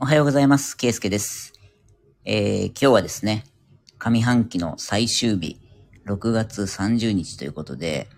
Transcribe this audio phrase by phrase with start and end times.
[0.00, 0.76] おはようございます。
[0.76, 1.52] ケイスケです。
[2.24, 3.42] えー、今日はですね、
[3.98, 5.58] 上半期の最終日、
[6.06, 8.08] 6月30日ということで、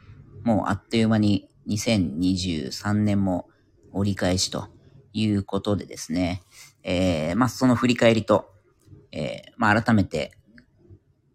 [0.45, 3.48] もうあっという間に2023年も
[3.93, 4.69] 折り返しと
[5.14, 6.43] いうことでですね、
[6.82, 8.52] えー、まあその振り返りと、
[9.10, 10.32] えー、まあ改めて、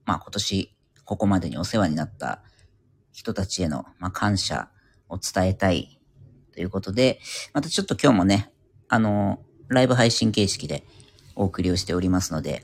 [0.05, 0.75] まあ今年
[1.05, 2.43] ここまでにお世話になった
[3.11, 4.69] 人たちへの、まあ、感謝
[5.09, 5.99] を伝えたい
[6.53, 7.19] ということで、
[7.51, 8.51] またちょっと今日もね、
[8.87, 10.83] あの、ライブ配信形式で
[11.35, 12.63] お送りをしておりますので、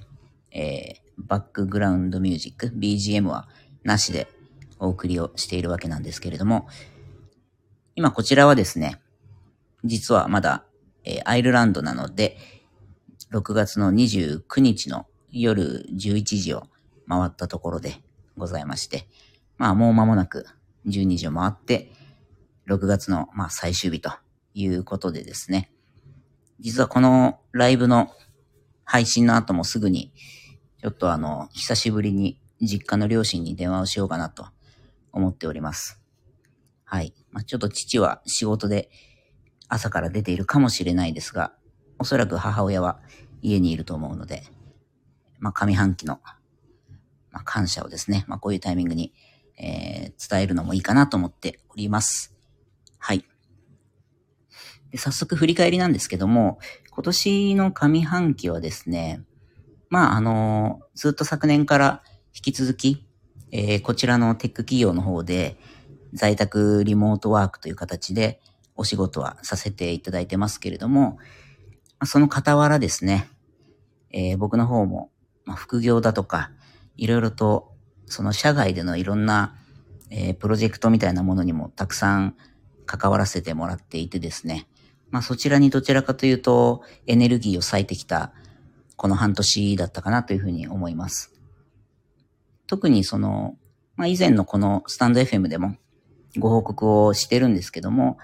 [0.52, 3.48] えー、バックグラウンドミュージック、BGM は
[3.84, 4.28] なしで
[4.80, 6.68] お送りをしているわけなんですけれども、
[7.95, 9.00] 今こちらはですね、
[9.84, 10.66] 実はまだ、
[11.04, 12.38] えーアイルランドなので、
[13.31, 16.64] 6月の29日の夜11時を
[17.08, 18.02] 回ったところで
[18.38, 19.08] ございまして、
[19.58, 20.45] まあもう間もなく
[20.88, 21.92] 12時を回って、
[22.68, 24.12] 6月のまあ最終日と
[24.54, 25.72] いうことでですね、
[26.62, 28.12] 実はこのライブの
[28.86, 30.14] 配信の後もすぐに、
[30.80, 34.45] ちょっとあの、久しぶりに実家の両親に電話をしようかなと
[35.12, 36.00] 思っております。
[36.86, 37.16] はい。
[37.31, 38.92] まあ、ちょっと父は仕事で
[39.70, 41.53] 朝から出ているかもしれないですが、
[41.98, 43.00] おそらく母親は
[43.42, 44.44] 家にいると思うので、
[45.40, 46.20] まあ、上半期の、
[47.31, 49.14] まあ、感謝をですね、まあ、こういうタイミングに、
[49.58, 52.34] えー伝えるのもいいかなと思っております。
[53.00, 53.25] はい。
[54.92, 56.59] で早速振り返りなんですけども、
[56.92, 59.23] 今年の上半期はですね、
[59.89, 62.03] まあ、あの、ずっと昨年から
[62.34, 63.06] 引き続き、
[63.52, 65.58] えーこちらのテック企業の方で、
[66.14, 68.42] 在宅リモートワークという形で
[68.75, 71.17] お仕事はさせていただいてますけれども、
[72.06, 73.28] その傍らですね、
[74.12, 75.12] えー僕の方も、
[75.45, 76.52] まあ、副業だとか、
[76.97, 77.72] いろいろと、
[78.06, 79.56] その社外でのいろんな、
[80.09, 82.36] えープロジェクトみたいなものにもたくさん
[82.86, 84.67] 関わらせてもらっていてですね、
[85.12, 88.34] まあそちらにどちらかというとエネルギーを割いてきた
[88.95, 91.34] この半年だったかなというふうに思います。
[92.68, 93.56] 特にその、
[93.96, 95.75] まあ以前のこのスタンド FM でも
[96.38, 98.18] ご報告をしてるんですけども、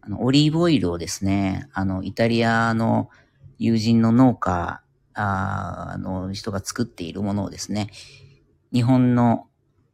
[0.00, 3.08] あの、オリーブオイルをですね、あの、イタリアの
[3.58, 4.82] 友人の農家
[5.14, 7.90] あの人が作っているものをですね、
[8.72, 9.46] 日本の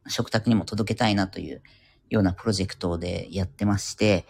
[0.07, 1.61] 食卓にも届けたいなという
[2.09, 4.25] ようなプロジェクトでやってまして、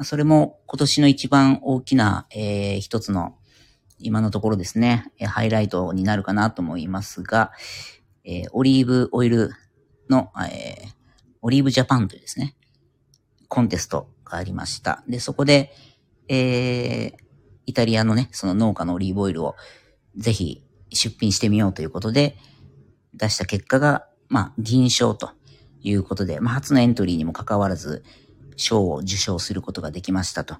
[0.00, 3.36] まあそれも今年の一番大きな、えー一つの
[3.98, 7.52] 今のところですね、ハイライトになるかなと思いますが、
[8.24, 9.50] えーオリーブオイル
[10.08, 10.88] の、えー
[11.42, 12.56] オリーブジャパンというですね、
[13.48, 15.04] コンテストがありました。
[15.06, 15.70] で、そこで、
[16.28, 17.14] えー
[17.66, 19.54] イタリアのね、その農家のオリーブオイルを
[20.16, 22.38] ぜひ出品してみようということで、
[23.12, 25.32] 出した結果が、まあ、銀賞と
[25.82, 28.02] いうことで、まあ、初のエントリーにもかかわらず、
[28.60, 30.56] 賞を受賞することができましたと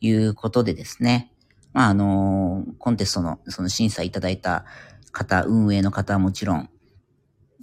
[0.00, 1.32] いうことでですね、
[1.72, 4.64] まあ、あのコンテストのその審査いただいた
[5.12, 6.68] 方、運営の方はもちろん、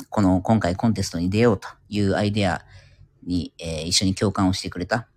[0.10, 2.66] この今回コンテストに出ようというアイデア
[3.24, 5.08] に、えー一緒に共感をしてくれた、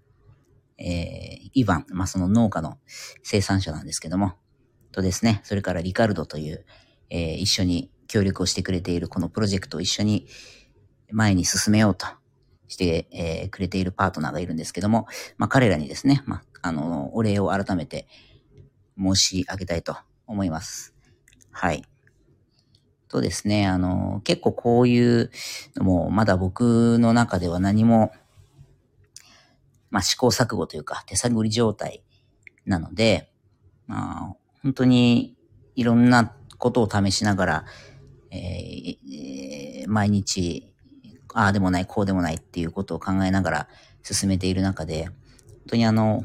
[0.79, 2.79] えーイヴァン、まあ、その農家の
[3.23, 4.35] 生産者なんですけども、
[4.93, 6.65] とですね、それからリカルドという、
[7.11, 10.27] えー一緒に協力をしてくれているこのプロジェクトを一緒に
[11.11, 12.07] 前に進めようと
[12.69, 18.07] して、えーくれているパートナーがいるんですけども、まあ、彼らにですね、まあ、あの、お礼を改めて
[18.99, 20.95] 申し上げたいと思います。
[21.51, 21.85] はい。
[23.09, 25.31] とですね、あの、結構こういう
[25.77, 28.13] のも、まだ僕の中では何も、
[29.91, 32.03] まあ、試行錯誤というか、手探り状態
[32.67, 33.31] なので、
[33.87, 35.37] まあ、本当に
[35.77, 37.65] いろんなことを試しながら、
[38.33, 40.74] えーえ毎日、
[41.35, 43.69] ああでもない、こうでもないっていうことを考えながら
[44.03, 45.15] 進めている中で、本
[45.71, 46.25] 当にあの、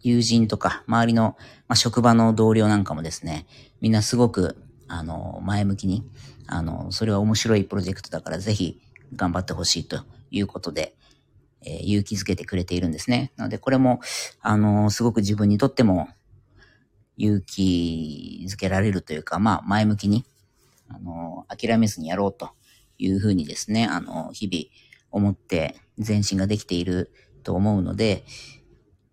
[0.00, 1.36] 友人とか、周りの、
[1.68, 3.46] まあ、職場の同僚なんかもですね、
[3.80, 4.56] みんなすごく、
[4.88, 6.04] あの、前向きに、
[6.46, 8.80] あの、それは面白いプロジェクトだからぜひ
[9.14, 10.96] 頑張ってほしいということで、
[11.62, 13.32] えー勇気づけてくれているんですね。
[13.36, 14.00] なので、これも、
[14.40, 16.08] あの、すごく自分にとっても
[17.18, 20.24] 勇気づけられるというか、まあ、前向きに、
[20.88, 22.50] あの、諦めずにやろうと
[22.98, 24.64] いうふうにですね、あの、日々
[25.10, 25.76] 思って
[26.06, 27.12] 前進ができている
[27.42, 28.24] と思うので、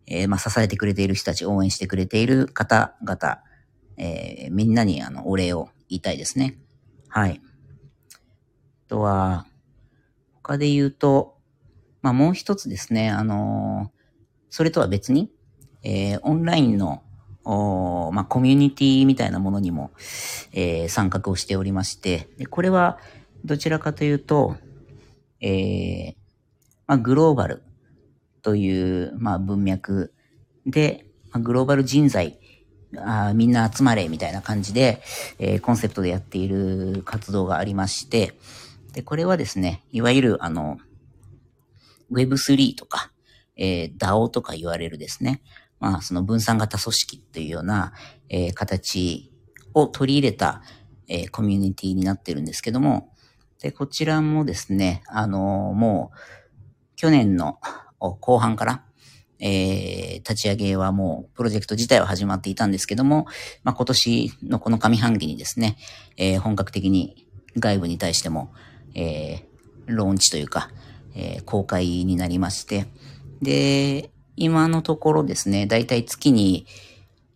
[0.06, 3.40] えーまあ、支えてくれている人たち、応援してくれている方々、
[3.98, 6.58] えーみんなに、あの、お礼を言いたいですね。
[7.08, 7.42] はい。
[8.16, 9.46] あとは、
[10.44, 11.38] 他で言うと、
[12.02, 13.92] まあ、もう一つですね、あの
[14.50, 15.32] それとは別に、
[15.84, 17.02] えーオンラインの、
[17.46, 19.92] おまあ、コミュニティみたいなものにも、
[20.52, 23.00] えー参画をしておりまして、でこれは
[23.44, 24.58] どちらかというと、
[25.42, 26.16] えー
[26.88, 27.64] まあ、グローバル
[28.42, 30.14] という、まあ、文脈
[30.66, 32.40] で、まあ、グローバル人材
[32.98, 35.02] あみんな集まれみたいな感じで、
[35.40, 38.34] えー、コンセプトでやっている活動がありまして、
[38.94, 40.78] で、これはですね、いわゆるあの、
[42.12, 43.12] Web3 とか、
[43.56, 45.42] えー、DAO とか言われるですね、
[45.80, 47.94] まあ、その分散型組織っていうような、
[48.30, 49.32] えー、形
[49.74, 50.62] を取り入れた、
[51.08, 53.13] えー、コミュニティになってるんですけども、
[53.64, 56.18] で、こちらもですね、あの、もう、
[56.98, 57.60] 去年の
[57.98, 58.84] 後半から、
[59.40, 63.26] えー、立ち上げはもう、プロジェクト自体は始まっていたんですけども、
[63.64, 65.78] まあ、今年のこの上半期にですね、
[66.18, 67.26] えー、本格的に
[67.58, 68.54] 外部に対しても、
[68.96, 70.70] えー、ローンチというか、
[71.16, 72.88] えー、公開になりまして、
[73.42, 76.68] で、今のところですね、だいたい月に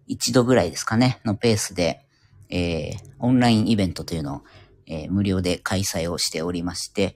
[0.07, 2.05] 一度ぐらいですかね、のペースで、
[2.49, 4.41] えー、オンラインイベントというのを、
[4.87, 7.15] えー、無料で開催をしておりまして、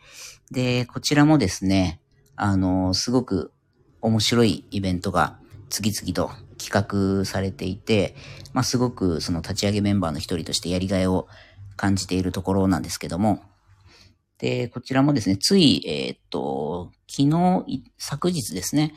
[0.51, 2.01] で、こちらもですね、
[2.35, 3.51] あのー、すごく
[4.01, 5.38] 面白いイベントが
[5.69, 8.15] 次々と企画されていて、
[8.53, 11.27] まあ、すごくその立ち上げメンバーの一人としてやりがいを
[11.77, 13.41] 感じているところなんですけども、
[14.38, 18.94] で、こちらもですね、つい、えー、っと、昨日、昨日ですね、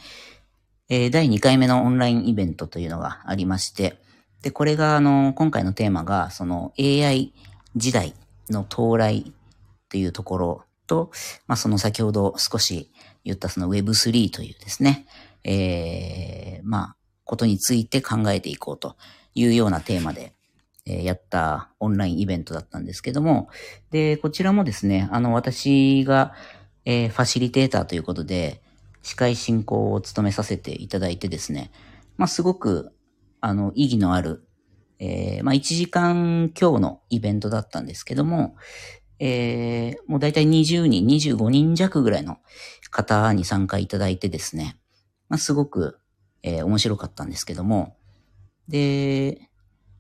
[0.89, 4.01] えー、第2回目のオンラインイベントというのがありまして、
[4.43, 7.33] で、これが、あの、今回のテーマが、その AI
[7.77, 8.15] 時代
[8.51, 9.33] の到来
[9.89, 11.11] というところと、
[11.47, 12.91] まあ、その先ほど少し
[13.25, 15.07] 言ったその Web3 というですね、
[15.45, 18.97] えー、まあ、ことについて考えていこうと
[19.35, 20.35] いうようなテーマで、
[20.87, 23.49] えやったオンラインイベントだったんですけども、
[23.91, 26.35] で、こちらもですね、あの、私が、
[26.85, 28.61] えー、ファシリテーターということで、
[29.03, 31.71] 司会進行を務めさせていただいてですね、
[32.19, 32.93] まあ、すごく、
[33.41, 34.44] あの、意義のある、
[34.99, 38.57] えー、まあ、1時間強のイベントだったんですけども、
[39.19, 42.39] えー、もうだいたい20人、25人弱ぐらいの
[42.91, 44.79] 方に参加いただいてですね、
[45.29, 45.99] まあ、すごく、
[46.43, 47.97] えー、面白かったんですけども、
[48.69, 49.51] で、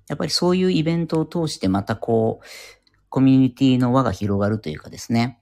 [0.09, 2.47] やっぱりそういうイベントを通してまたこう、
[3.09, 5.41] コミュニティの輪が広がるというかですね、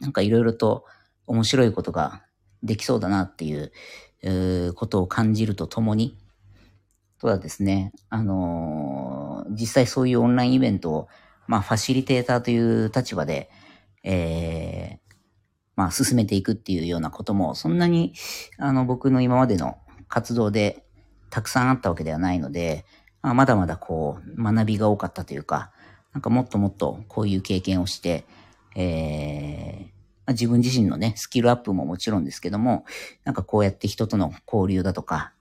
[0.00, 0.84] なんかいろいろと
[1.26, 2.24] 面白いことが
[2.62, 3.72] できそうだなっていう、
[4.22, 6.18] うことを感じるとともに、
[7.20, 11.08] ただですね、あのー、実際そういうオンラインイベントを、
[11.46, 13.50] まあ、ファシリテーターという立場で、
[14.02, 15.14] えー、
[15.76, 18.14] まあ、進めていくっていうようなことも、そんなに、
[18.56, 19.76] あの、僕の今までの
[20.08, 20.84] 活動で
[21.28, 22.86] たくさんあったわけではないので、
[23.20, 25.72] まあ、まだまだこう、学びが多かったというか、
[26.14, 28.24] なんかもっともっとこういう経験をして、
[28.76, 32.84] えー、自分自身のね、スキルアップももちろんですけども、
[33.24, 35.34] なんかこうやって人との交流だとか、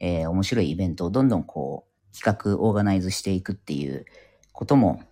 [0.00, 4.04] えー、面白いイベントをどんどんこう、企画、オーガナイズしていくっていう
[4.52, 5.02] ことも、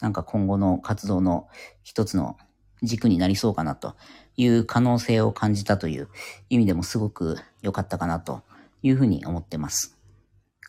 [0.00, 1.48] なんか今後の活動の
[1.82, 2.36] 一つの
[2.82, 3.94] 軸になりそうかなと
[4.36, 6.08] いう可能性を感じたという
[6.50, 8.42] 意味でもすごく良かったかなと
[8.82, 9.96] いうふうに思ってます。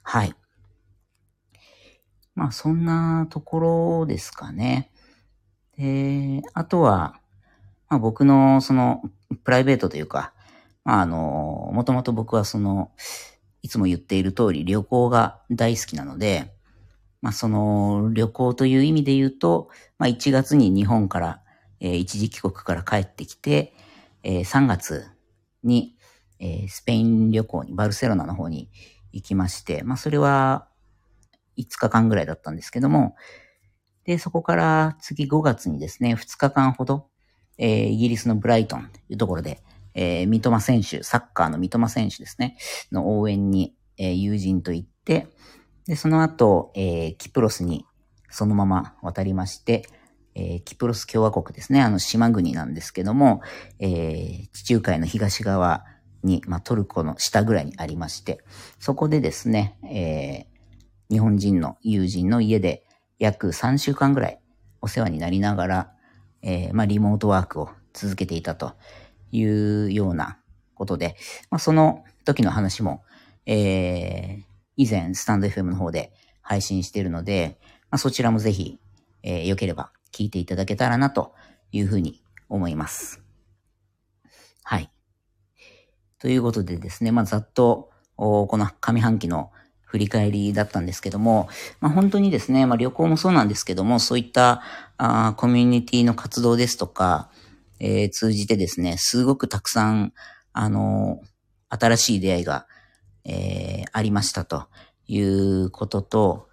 [0.04, 0.34] はい。
[2.36, 4.92] まあそんなところですかね。
[5.78, 7.20] で、あとは、
[7.90, 9.02] まあ僕のその
[9.44, 10.34] プライベートというか、
[10.86, 12.92] まああの、もともと僕はその、
[13.62, 16.54] いつも言っている通り旅行が大好きなので、
[17.22, 21.42] まあその旅行という意味で言うと、まあ1月に日本から、
[21.80, 23.74] えー、一時帰国から帰ってきて、
[24.24, 25.08] えー、3月
[25.64, 25.98] に、
[26.40, 28.70] えー、スペイン旅行に、バルセロナの方に
[29.12, 30.68] 行きまして、まあそれは
[31.58, 33.15] 5日間ぐらいだったんですけども、
[34.04, 37.08] で、そこから次5月にですね、2日間ほど、
[37.58, 39.63] えー、イギリスのブライトンというところで、
[39.96, 42.58] えー、三笘選手、サッカーの三笘選手ですね、
[42.92, 45.28] の応援に、えー、友人と行って、
[45.88, 47.86] で、その後、えー、キプロスに
[48.30, 49.88] そのまま渡りまして、
[50.36, 53.42] えー、キプロス共和国ですね、あの島国なんですけども、
[53.80, 55.86] えー、地中海の東側
[56.24, 58.44] に、まあ、トルコの下ぐらいにありまして、
[58.80, 62.84] そこでですね、えー、日本人の友人の家で
[63.20, 64.40] 約3週間ぐらい
[64.82, 65.92] お世話になりながら、
[66.42, 68.74] えー、まあ、リモートワークを続けていたと。
[69.32, 70.38] いうような
[70.74, 71.15] ことで、
[71.50, 73.03] まあ、その時の話も、
[73.46, 74.44] えー、
[74.77, 77.58] 以前スタンド FM の方で配信しているので、
[77.89, 78.79] まあ、そちらもぜひ、
[79.24, 81.34] えー、良ければ聞いていただけたらなと
[81.72, 83.22] いうふうに思います。
[84.63, 84.89] はい。
[86.20, 89.51] ということでですね、まあ、ざっと、この上半期の
[89.84, 91.48] 振り返りだったんですけども、
[91.79, 94.62] まあ、本当にですね、まあ、旅行もそうなんですけども、そういった
[94.98, 97.29] あコミュニティの活動ですとか、
[97.79, 100.13] えー、通じてですね、すごくたくさん、
[100.53, 101.22] あの、
[101.70, 102.67] 新しい出会いが、
[103.25, 104.67] えー、ありましたと
[105.08, 106.48] いうことと、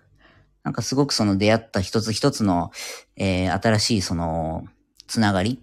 [0.65, 2.71] なんかすごくその出会った一つ一つの、
[3.17, 4.65] えー、新しいその、
[5.07, 5.63] つながり、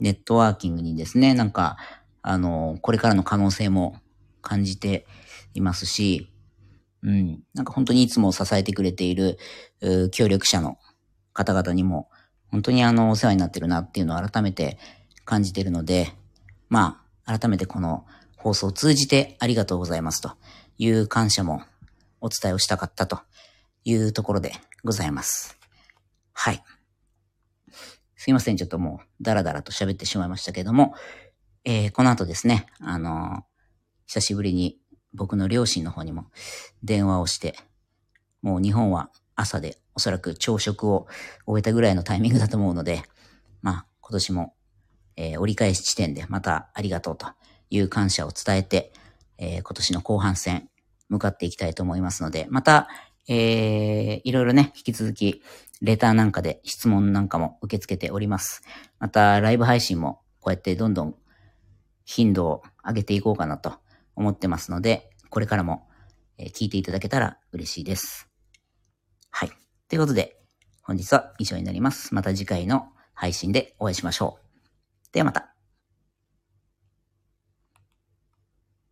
[0.00, 1.76] ネットワーキングにですね、なんか、
[2.22, 3.96] あの、これからの可能性も
[4.42, 5.06] 感じて
[5.54, 6.30] いますし、
[7.02, 7.42] うん。
[7.54, 9.38] なんか本当にいつも支えてくれている、
[10.12, 10.78] 協力者の
[11.32, 12.09] 方々にも、
[12.50, 14.78] 本当にあの、お世話になってるなっていうのを改めて
[15.24, 16.12] 感じているので、
[16.68, 18.04] まあ、改めてこの
[18.36, 20.32] 放送を通じてありがとうございますと
[20.78, 21.62] いう感謝も
[22.20, 23.20] お伝えをしたかったと
[23.84, 24.52] いうところで
[24.84, 25.58] ございます。
[26.32, 26.62] はい。
[28.16, 28.56] すいません。
[28.56, 30.94] ちょっともう、ダラダラと喋ってしまいましたけども、
[31.64, 33.42] えー、この後ですね、あのー、
[34.06, 34.78] 久しぶりに
[35.14, 36.26] 僕の両親の方にも
[36.82, 37.56] 電話をして、
[38.42, 41.06] もう日本は朝でおそらく朝食を
[41.46, 43.02] 終えたぐらいのタイミングだと思うので、
[43.62, 44.54] まあ今年も、
[45.16, 47.26] えー、折り返し地点でまたありがとうと
[47.70, 48.92] いう感謝を伝えて、
[49.38, 50.68] えー、今年の後半戦
[51.08, 52.88] 向かっていきたいと思いますので、また、
[53.28, 55.42] えー、いろいろね、引き続き、
[55.82, 58.62] レターなんかで質問なんかも受け付けております。
[58.98, 61.14] また、ライブ配信もこうやってどんどん
[62.04, 63.74] 頻度を上げていこうかなと
[64.14, 65.88] 思ってますので、これからも
[66.38, 68.29] 聞いていただけたら嬉しいです。
[69.30, 69.50] はい。
[69.88, 70.40] ということで、
[70.82, 72.14] 本日は以上になります。
[72.14, 75.12] また次回の配信でお会いしましょう。
[75.12, 75.49] ではまた。